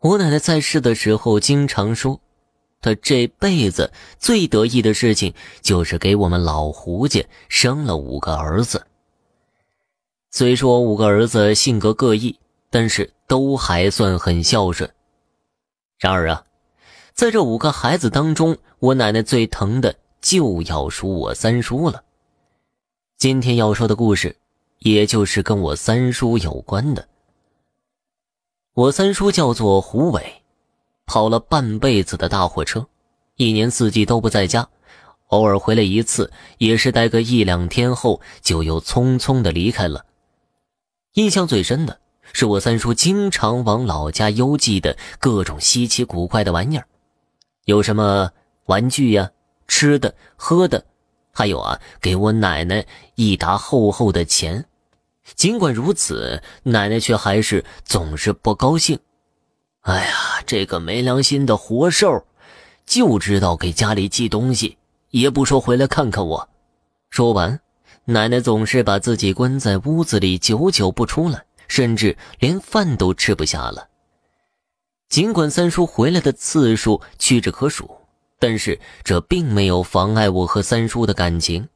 [0.00, 2.18] 我奶奶在世的时候经常说，
[2.80, 8.86] 她这辈子最得意的事情就是给我们老胡家生了五个儿子。
[10.30, 12.38] 虽说五个儿子性格各异，
[12.70, 14.90] 但是都还算很孝顺。
[15.98, 16.44] 然而啊，
[17.12, 22.02] 在这五个孩子当中，我奶奶最疼的就要数我三叔了。
[23.18, 24.34] 今天要说的故事，
[24.78, 27.06] 也就是跟我三叔有关的。
[28.74, 30.42] 我三叔叫做胡伟，
[31.04, 32.86] 跑了半辈子的大货车，
[33.34, 34.68] 一年四季都不在家，
[35.26, 40.06] 偶尔回来一次，也是待个一两天后就又匆匆的离开了。
[41.14, 41.98] 印象最深的
[42.32, 46.86] 是我三叔经常往老家邮寄的各种稀奇古怪的玩意儿，
[47.64, 48.30] 有什么
[48.66, 49.32] 玩具呀、
[49.66, 50.86] 吃的、喝的。
[51.32, 54.64] 还有啊，给我奶奶一沓厚厚的钱。
[55.34, 58.98] 尽管如此，奶奶却还是总是不高兴。
[59.82, 62.24] 哎呀，这个没良心的活兽，
[62.86, 64.76] 就知道给家里寄东西，
[65.10, 66.48] 也不说回来看看我。
[67.10, 67.60] 说完，
[68.04, 73.88] 奶奶总是把自己关在屋子里，久久不出来，甚至连饭都吃不下了。
[75.08, 77.90] 尽管三叔回来的次数屈指可数。
[78.42, 81.68] 但是这并没有妨碍我和三叔的感情。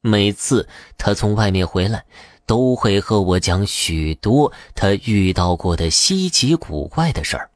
[0.00, 2.04] 每次他从外面回来，
[2.46, 7.50] 都会和我讲许多他遇到过的稀奇古怪的事儿。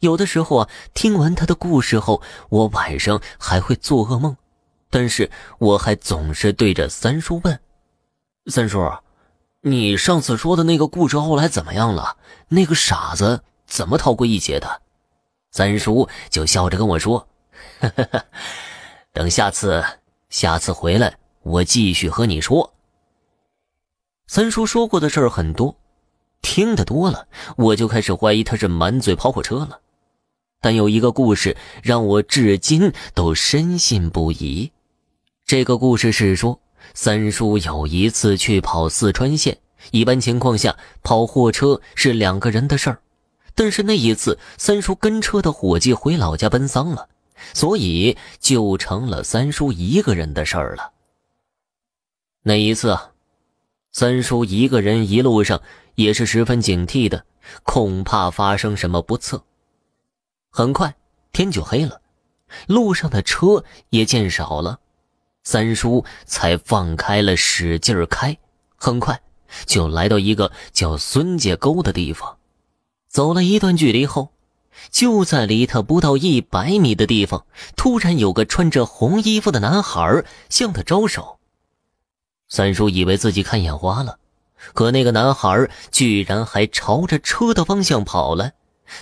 [0.00, 2.20] 有的时候啊，听完他的故事后，
[2.50, 4.36] 我晚上还会做噩梦。
[4.90, 7.58] 但是我还总是对着三叔问
[8.46, 8.92] ：“三叔，
[9.62, 12.16] 你上次说的那个故事后来怎么样了？
[12.48, 14.82] 那个傻子怎么逃过一劫的？”
[15.50, 17.26] 三叔就笑着跟我说。
[17.80, 18.24] 哈哈，
[19.12, 19.84] 等下次，
[20.28, 22.74] 下次回来，我继续和你说。
[24.26, 25.76] 三叔说过的事儿很多，
[26.42, 29.78] 听得多了，我就开始怀疑他是满嘴跑火车了。
[30.60, 34.72] 但有一个故事让我至今都深信不疑。
[35.44, 36.58] 这个故事是说，
[36.94, 39.56] 三叔有一次去跑四川线，
[39.92, 42.98] 一般情况下跑货车是两个人的事儿，
[43.54, 47.08] 但是那一次，三叔跟车的伙计回老家奔丧了。
[47.54, 50.90] 所以就成了三叔一个人的事儿了。
[52.48, 52.96] 那一次，
[53.90, 55.60] 三叔一个人一路上
[55.96, 57.24] 也是十分警惕的，
[57.64, 59.42] 恐怕发生什么不测。
[60.52, 60.94] 很快
[61.32, 62.00] 天就黑了，
[62.68, 64.78] 路上的车也见少了，
[65.42, 68.38] 三叔才放开了使劲开。
[68.76, 69.20] 很快
[69.64, 72.38] 就来到一个叫孙家沟的地方，
[73.08, 74.30] 走了一段距离后。
[74.90, 81.35] 就在离他不到一百米的地方，突然有个穿着红衣服的男孩向他招手。
[82.48, 84.18] 三叔以为自己看眼花了，
[84.74, 88.52] 可那个男孩居然还朝着车的方向跑了。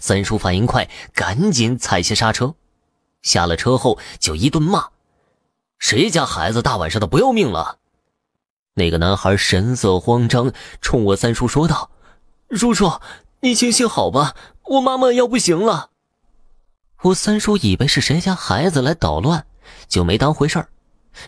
[0.01, 2.55] 三叔反应快，赶紧踩下刹车，
[3.23, 4.89] 下了车后就一顿骂
[5.79, 7.79] ：“谁家孩子大晚上的不要命了？”
[8.75, 11.91] 那个男孩神色慌张，冲我三叔说道
[12.53, 12.93] ：“叔叔，
[13.41, 14.35] 你行行好吧。”
[14.65, 15.91] 我妈妈要不行了，
[17.03, 19.45] 我三叔以为是谁家孩子来捣乱，
[19.89, 20.71] 就没当回事儿。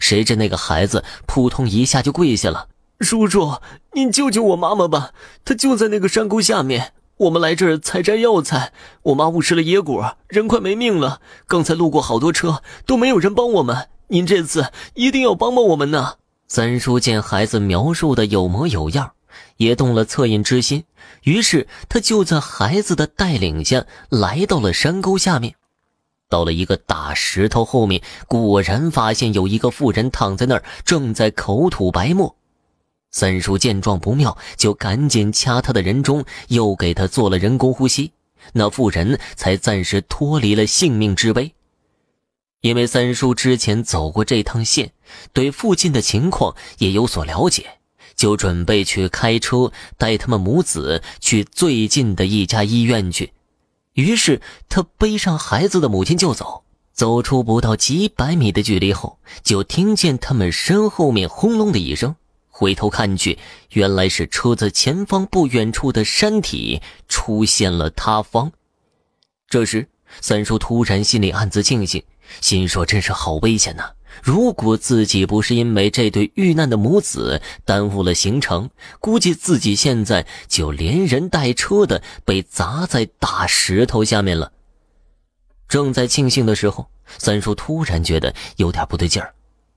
[0.01, 2.69] 谁知那个孩子扑通一下就跪下了
[3.01, 3.59] ：“叔叔，
[3.93, 5.11] 您救救我妈妈吧，
[5.45, 6.93] 她就在那个山沟下面。
[7.17, 11.21] 我们来这儿采摘药材，我妈误吃了野果，人快没命了。
[11.47, 13.89] 刚才路过好多车，都没有人帮我们。
[14.09, 16.17] 您这次一定要帮帮我们呐！”
[16.49, 19.13] 三叔见孩子描述的有模有样。
[19.59, 20.85] 也动了恻隐之心，
[21.23, 25.55] 于是他就在孩子的带领下来到了山沟下面，
[26.29, 32.37] 到了一个大石头后面，果然发现有一个妇人躺在那儿，正在口吐白沫。
[33.11, 38.13] 三叔见状不妙，就赶紧掐他的人中，又给他做了人工呼吸，
[38.53, 41.53] 那妇人才暂时脱离了性命之危。
[42.61, 44.93] 因为三叔之前走过这趟线，
[45.33, 47.65] 对附近的情况也有所了解。
[48.17, 53.31] 就准备去开车带他们母子去最近的一家医院去，
[53.97, 54.41] 于是
[54.71, 56.63] 他背上孩子的母亲就走。
[56.93, 62.17] 走出不到几百米的距离后，就听见他们身后面轰隆的一声，
[62.49, 63.39] 回头看去，
[63.73, 68.51] 原来是车子前方不远处的山体出现了塌方。
[69.51, 69.89] 这时，
[70.23, 72.03] 三叔突然心里暗自庆幸，
[72.41, 73.91] 心说：“真是好危险呐！”
[74.23, 78.71] 如果自己不是因为这对遇难的母子耽误了行程，
[79.01, 84.53] 估计自己现在就连人带车的被砸在大石头下面了。
[85.69, 89.35] 正在庆幸的时候，三叔突然觉得有点不对劲儿，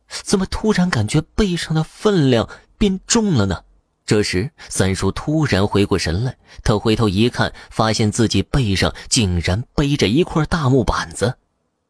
[0.08, 2.48] 怎么突然感觉背上的分量
[2.78, 3.64] 变重了呢？
[4.06, 11.38] 这时，三叔突然回过神来，他回头一看，发现自己背上竟然背着一块大木板子，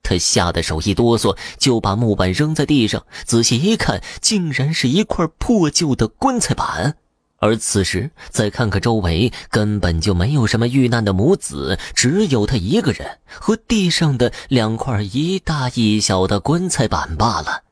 [0.02, 3.06] 他吓得手一哆嗦，就把木板扔在地上。
[3.26, 6.98] 仔细一看，竟然是一块破旧的棺材板。
[7.42, 17.64] 而此时，再看看周围，根本就没有什么遇难的母子，只有他一个人和地上的两块一大一小的棺材板罢了。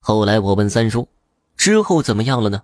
[0.00, 1.08] 后来我问三叔
[1.58, 2.62] ：“之后怎么样了呢？”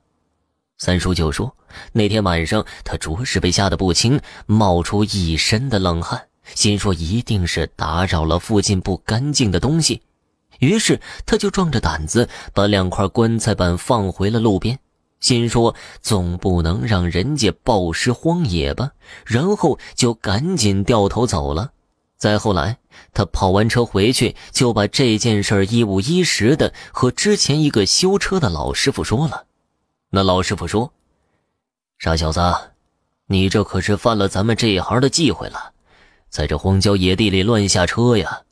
[0.79, 1.55] 三叔就说
[1.93, 10.03] ：“那天晚上，他着实被吓得不轻，冒出一身的冷汗，心说一定是打扰了附近不干净的东西，
[10.59, 14.79] 于是他就壮着胆子把两块棺材板放回了路边，
[15.21, 18.91] 心说总不能让人家暴尸荒野吧，
[19.25, 21.73] 然后就赶紧掉头走了。
[22.17, 22.79] 再后来，
[23.13, 29.47] 他跑完车回去，就把这件事一五一十的和之前一个修车的老师傅说了。”
[30.09, 30.93] 那老师傅说
[31.99, 32.41] ：“傻小子，
[33.27, 35.73] 你这可是犯了咱们这一行的忌讳了，
[36.35, 38.43] 在这荒郊野地里乱下车呀。”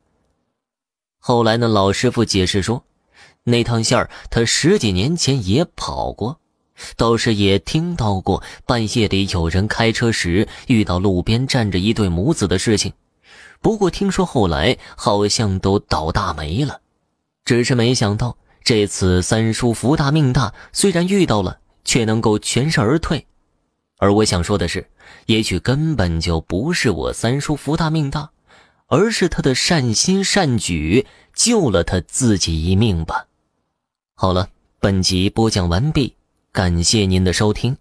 [1.19, 2.84] 后来那老师傅解释说
[3.43, 6.38] ：“那趟线儿他十几年前也跑过，
[6.96, 12.93] 倒是也听到过半夜里有人开车时遇到路边站着一对母子的事情，
[13.61, 16.81] 不过听说后来好像都倒大霉了，
[17.44, 23.26] 只是没想到。”这次三叔福大命大，虽然遇到了，却能够全身而退。
[24.03, 24.89] 而我想说的是，
[25.27, 28.31] 也许根本就不是我三叔福大命大，
[28.89, 33.29] 而是他的善心善举救了他自己一命吧。
[34.17, 34.49] 好了，
[34.81, 36.17] 本集播讲完毕，
[36.51, 37.77] 感谢您的收听。